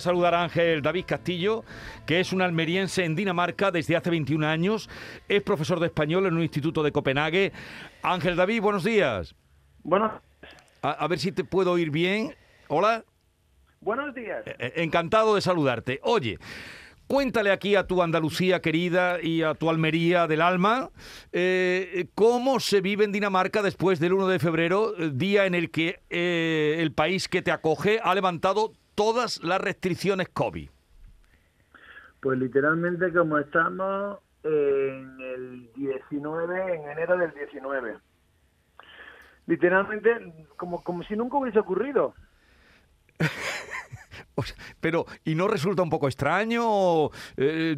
[0.00, 1.62] saludar a Ángel David Castillo,
[2.04, 4.90] que es un almeriense en Dinamarca desde hace 21 años,
[5.28, 7.52] es profesor de español en un instituto de Copenhague.
[8.02, 9.36] Ángel David, buenos días.
[9.84, 10.20] Bueno,
[10.82, 12.34] A, a ver si te puedo oír bien.
[12.66, 13.04] Hola,
[13.80, 14.42] buenos días.
[14.46, 16.00] Eh, encantado de saludarte.
[16.02, 16.40] Oye,
[17.06, 20.90] cuéntale aquí a tu Andalucía querida y a tu Almería del alma
[21.30, 25.70] eh, cómo se vive en Dinamarca después del 1 de febrero, eh, día en el
[25.70, 30.70] que eh, el país que te acoge ha levantado todas las restricciones COVID.
[32.20, 37.98] Pues literalmente como estamos en el 19, en enero del 19.
[39.46, 42.14] Literalmente como, como si nunca hubiese ocurrido.
[44.80, 47.10] Pero, ¿y no resulta un poco extraño?
[47.36, 47.76] eh,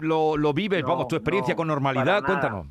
[0.00, 2.24] lo, lo vives, No, vamos, tu experiencia no, con normalidad?
[2.24, 2.66] Cuéntanos.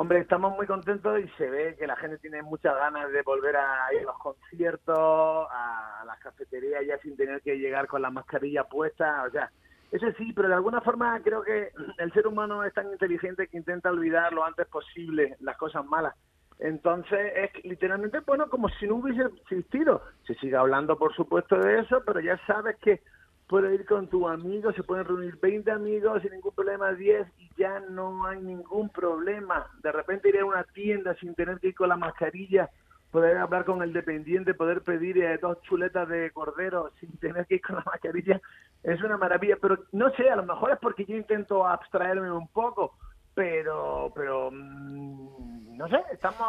[0.00, 3.56] Hombre, estamos muy contentos y se ve que la gente tiene muchas ganas de volver
[3.56, 8.08] a ir a los conciertos, a las cafeterías ya sin tener que llegar con la
[8.08, 9.24] mascarilla puesta.
[9.26, 9.50] O sea,
[9.90, 13.56] eso sí, pero de alguna forma creo que el ser humano es tan inteligente que
[13.56, 16.14] intenta olvidar lo antes posible las cosas malas.
[16.60, 20.04] Entonces es literalmente, bueno, como si no hubiese existido.
[20.28, 23.02] Se sigue hablando, por supuesto, de eso, pero ya sabes que
[23.48, 27.50] puedes ir con tus amigos, se pueden reunir 20 amigos sin ningún problema, 10 y
[27.56, 29.66] ya no hay ningún problema.
[29.82, 32.68] De repente ir a una tienda sin tener que ir con la mascarilla,
[33.10, 37.56] poder hablar con el dependiente, poder pedir eh, dos chuletas de cordero sin tener que
[37.56, 38.40] ir con la mascarilla,
[38.82, 39.56] es una maravilla.
[39.60, 42.98] Pero no sé, a lo mejor es porque yo intento abstraerme un poco,
[43.34, 46.46] pero, pero mm, no sé, estamos...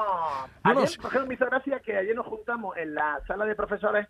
[0.63, 4.07] Ayer, por ejemplo, me hizo gracia que ayer nos juntamos en la sala de profesores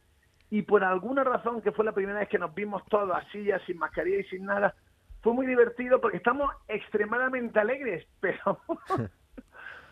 [0.49, 3.59] y por alguna razón, que fue la primera vez que nos vimos todos así, ya
[3.65, 4.73] sin mascarilla y sin nada,
[5.21, 8.59] fue muy divertido porque estamos extremadamente alegres, pero...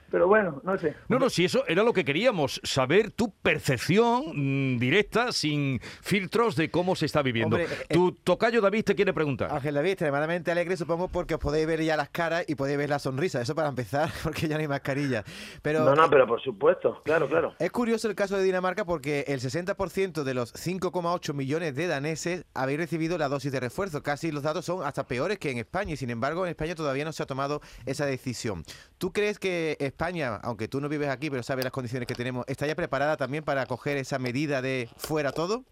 [0.09, 0.95] pero bueno, no sé.
[1.07, 6.55] No, no, si eso era lo que queríamos, saber tu percepción mm, directa, sin filtros
[6.55, 7.57] de cómo se está viviendo.
[7.57, 9.51] Hombre, eh, tu tocayo David te quiere preguntar.
[9.51, 12.89] Ángel David, extremadamente alegre, supongo, porque os podéis ver ya las caras y podéis ver
[12.89, 13.41] la sonrisa.
[13.41, 15.23] Eso para empezar, porque ya no hay mascarilla.
[15.61, 17.55] Pero No, no, pero por supuesto, claro, claro.
[17.59, 22.45] es curioso el caso de Dinamarca porque el 60% de los 5,8 millones de daneses
[22.53, 24.03] habéis recibido la dosis de refuerzo.
[24.03, 27.05] Casi los datos son hasta peores que en España y sin embargo en España todavía
[27.05, 28.63] no se ha tomado esa decisión.
[28.97, 32.45] ¿Tú crees que España, aunque tú no vives aquí, pero sabes las condiciones que tenemos,
[32.47, 35.63] está ya preparada también para coger esa medida de fuera todo?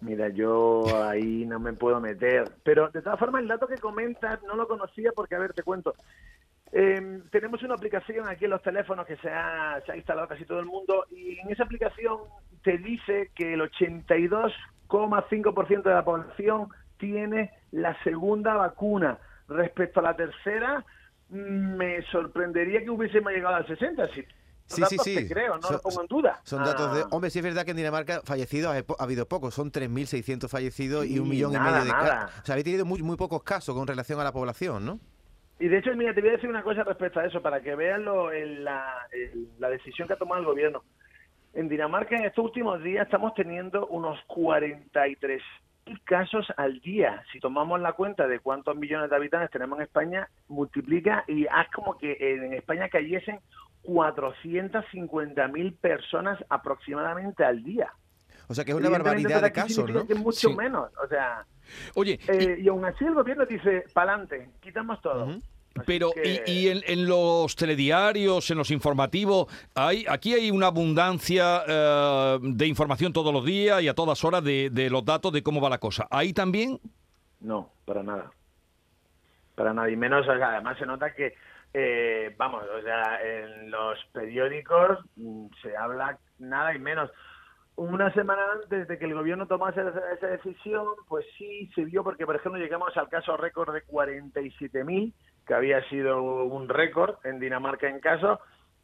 [0.00, 2.50] Mira, yo ahí no me puedo meter.
[2.62, 5.62] Pero de todas formas, el dato que comentas no lo conocía porque, a ver, te
[5.62, 5.94] cuento.
[6.72, 10.66] Eh, tenemos una aplicación aquí en los teléfonos que se ha, instalado casi todo el
[10.66, 12.20] mundo y en esa aplicación
[12.62, 19.18] te dice que el 82,5% de la población tiene la segunda vacuna.
[19.48, 20.82] Respecto a la tercera,
[21.30, 24.08] me sorprendería que hubiésemos llegado al 60.
[24.08, 24.24] Si
[24.66, 25.14] Sí, sí, datos sí.
[25.16, 26.40] Te creo, no Son- lo pongo en duda.
[26.44, 27.00] Son datos de...
[27.02, 27.08] Ah.
[27.10, 31.06] Hombre, sí es verdad que en Dinamarca fallecidos ha, ha habido pocos, son 3.600 fallecidos
[31.06, 32.20] y un millón y medio de nada.
[32.26, 32.40] casos.
[32.42, 35.00] O sea, habéis tenido muy, muy pocos casos con relación a la población, ¿no?
[35.58, 37.74] Y de hecho, mira, te voy a decir una cosa respecto a eso, para que
[37.74, 40.84] vean lo, el- la, el- la decisión que ha tomado el gobierno.
[41.52, 45.42] En Dinamarca, en estos últimos días, estamos teniendo unos 43
[46.00, 47.22] casos al día.
[47.32, 51.68] Si tomamos la cuenta de cuántos millones de habitantes tenemos en España, multiplica y haz
[51.70, 53.40] como que en España cayesen
[53.84, 57.92] 450.000 personas aproximadamente al día.
[58.48, 60.06] O sea, que es una barbaridad de casos, ¿no?
[60.06, 60.56] que mucho Sí.
[60.56, 60.90] menos.
[61.02, 61.44] O sea,
[61.94, 65.38] Oye, eh, y aún así el gobierno dice, pa'lante, quitamos todo.
[65.86, 70.66] Pero que- y, y en, en los telediarios, en los informativos, hay aquí hay una
[70.68, 75.32] abundancia eh, de información todos los días y a todas horas de, de los datos
[75.32, 76.06] de cómo va la cosa.
[76.10, 76.78] Ahí también.
[77.40, 78.30] No, para nada.
[79.54, 79.90] Para nada.
[79.90, 81.34] Y menos, o sea, además se nota que,
[81.74, 87.10] eh, vamos, o sea, en los periódicos mm, se habla nada y menos.
[87.76, 92.04] Una semana antes de que el gobierno tomase esa, esa decisión, pues sí se vio,
[92.04, 95.12] porque por ejemplo llegamos al caso récord de 47.000,
[95.50, 98.38] que había sido un récord en Dinamarca en casos.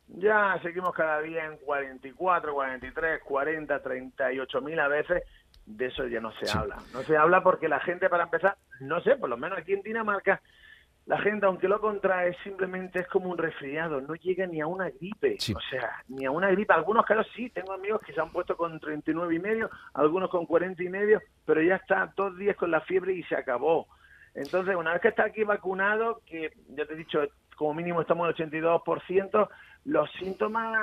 [0.09, 5.23] Ya seguimos cada día en 44, 43, 40, 38 mil a veces.
[5.65, 6.59] De eso ya no se Sí.
[6.59, 6.79] habla.
[6.93, 9.83] No se habla porque la gente, para empezar, no sé, por lo menos aquí en
[9.83, 10.43] Dinamarca,
[11.07, 14.01] la gente, aunque lo contrae, simplemente es como un resfriado.
[14.01, 15.37] No llega ni a una gripe.
[15.39, 15.55] Sí.
[15.55, 16.73] O sea, ni a una gripe.
[16.75, 20.47] Algunos casos sí, tengo amigos que se han puesto con 39 y medio, algunos con
[20.47, 23.87] 40 y medio, pero ya está dos días con la fiebre y se acabó.
[24.37, 27.21] Entonces, una vez que está aquí vacunado, que ya te he dicho,
[27.57, 29.49] como mínimo estamos en el 82%,
[29.87, 30.79] los síntomas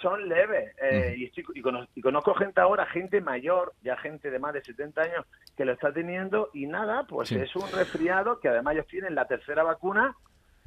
[0.00, 0.74] son leves.
[0.80, 4.52] Eh, y, estoy- y cono- y conozco gente ahora, gente mayor, ya gente de más
[4.54, 5.26] de 70 años,
[5.56, 7.36] que lo está teniendo y nada, pues Sí.
[7.36, 10.14] es un resfriado que además ellos tienen la tercera vacuna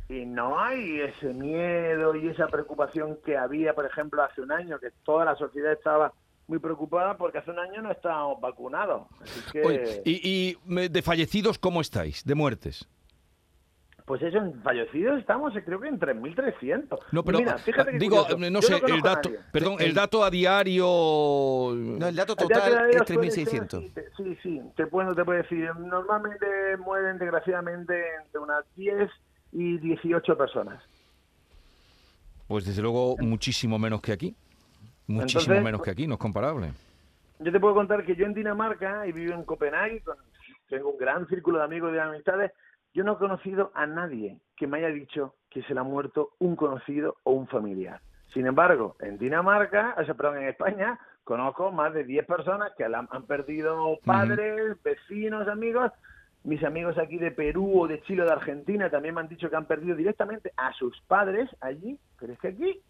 [0.09, 4.79] y no hay ese miedo y esa preocupación que había, por ejemplo, hace un año,
[4.79, 6.11] que toda la sociedad estaba
[6.51, 9.07] muy preocupada porque hace un año no estábamos vacunados.
[9.21, 10.11] Así que, Oye, y,
[10.49, 12.25] y, me- de fallecidos, ¿cómo estáis?
[12.25, 12.85] De muertes.
[14.05, 16.99] pues eso, en fallecidos estamos eh, creo que en 3.300.
[17.13, 18.51] No, pero Mira, fíjate ah, qué digo, curioso.
[18.51, 20.83] no sé, el dato, perdón, el dato a diario.
[21.73, 23.79] No, el dato El dato total es ellos puede ser, 3.600.
[23.79, 25.73] Sí, sí, sí, te puedo, te puedo decir.
[25.79, 26.45] Normalmente
[26.79, 27.93] mueren desgraciadamente
[28.25, 29.09] entre unas 10
[29.53, 30.83] y 18 personas.
[32.49, 34.35] Pues desde luego muchísimo menos que aquí.
[35.11, 36.71] Muchísimo Entonces, menos que aquí, no es comparable.
[37.39, 40.17] Yo te puedo contar que yo en Dinamarca y vivo en Copenhague, con-
[40.69, 42.51] tengo un gran círculo de amigos y de amistades,
[42.93, 46.31] yo no he conocido a nadie que me haya dicho que se le ha muerto
[46.39, 47.99] un conocido o un familiar.
[48.33, 52.85] Sin embargo, en Dinamarca, o sea, perdón, en España, conozco más de 10 personas que
[52.85, 55.91] han perdido padres, vecinos, amigos.
[56.43, 59.49] Mis amigos aquí de Perú o de Chile o de Argentina también me han dicho
[59.49, 62.81] que han perdido directamente a sus padres allí, pero es que aquí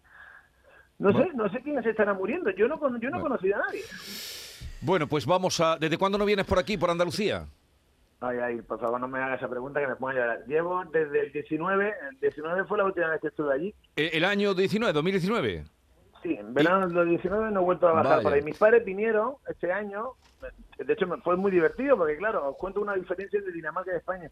[1.02, 2.50] no sé, no sé quiénes estarán muriendo.
[2.50, 3.22] Yo no, yo no he Bueno.
[3.22, 3.82] conocido a nadie.
[4.80, 5.76] Bueno, pues vamos a.
[5.78, 7.46] ¿Desde cuándo no vienes por aquí, por Andalucía?
[8.20, 10.44] Ay, ay, por favor, no me hagas esa pregunta que me pongo a llorar.
[10.46, 13.74] Llevo desde el 19, el 19 fue la última vez que estuve allí.
[13.96, 15.64] Eh, ¿El año 19, 2019?
[16.22, 18.42] Sí, en verano del 19 no he vuelto a bajar por ahí.
[18.42, 20.12] Mis padres vinieron este año,
[20.78, 23.94] de hecho me fue muy divertido porque claro, os cuento una diferencia de Dinamarca y
[23.94, 24.30] de España.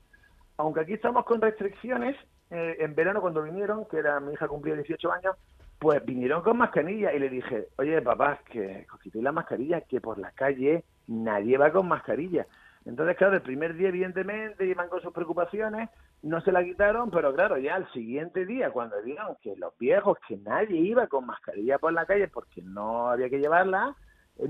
[0.57, 2.17] Aunque aquí estamos con restricciones,
[2.51, 5.35] eh, en verano cuando vinieron, que era mi hija cumplía 18 años,
[5.81, 10.19] pues vinieron con mascarilla y le dije, oye papá, que quitéis la mascarilla, que por
[10.19, 12.47] la calle nadie va con mascarilla.
[12.85, 15.89] Entonces, claro, el primer día, evidentemente, iban con sus preocupaciones,
[16.23, 20.19] no se la quitaron, pero claro, ya al siguiente día, cuando vieron que los viejos,
[20.29, 23.97] que nadie iba con mascarilla por la calle porque no había que llevarla,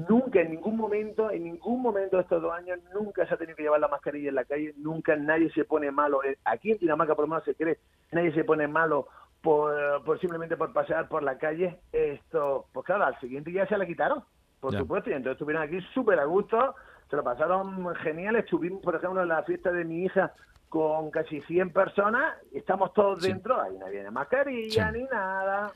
[0.09, 3.57] nunca, en ningún momento, en ningún momento de estos dos años, nunca se ha tenido
[3.57, 6.25] que llevar la mascarilla en la calle, nunca nadie se pone malo.
[6.25, 7.79] Eh, Aquí en Dinamarca, por lo menos se cree,
[8.11, 9.07] nadie se pone malo
[9.43, 11.79] por, por simplemente por pasear por la calle.
[11.93, 14.23] Esto, pues claro, al siguiente día se la quitaron,
[14.61, 16.75] por supuesto, y entonces estuvieron aquí súper a gusto,
[17.09, 18.37] se lo pasaron genial.
[18.37, 20.33] Estuvimos, por ejemplo, en la fiesta de mi hija
[20.69, 23.29] con casi 100 personas, estamos todos Sí.
[23.33, 24.99] dentro, ahí nadie tiene mascarilla Sí.
[24.99, 25.73] ni nada.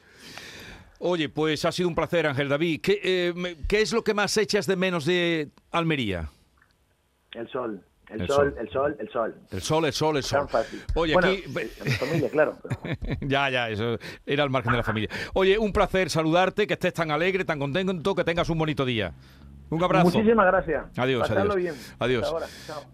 [1.01, 2.81] Oye, pues ha sido un placer, Ángel David.
[2.81, 6.29] ¿Qué, eh, ¿qué es lo que más echas de menos de Almería?
[7.33, 7.83] El sol,
[8.15, 8.57] el, El sol, sol.
[8.61, 9.35] el sol, el sol.
[9.51, 10.49] El sol, el sol, el sol.
[10.95, 11.45] Oye, Bueno, aquí...
[11.85, 12.57] mi familia, claro.
[12.63, 15.09] pero- ya, ya, eso era al margen de la familia.
[15.35, 19.13] Oye, un placer saludarte, que estés tan alegre, tan contento, que tengas un bonito día.
[19.71, 20.07] Un abrazo.
[20.11, 20.85] Muchísimas gracias.
[20.97, 21.57] Adiós, Pasadlo adiós.
[21.57, 21.75] bien.
[21.99, 22.23] Adiós.
[22.25, 22.47] Hasta ahora.
[22.67, 22.85] Chao.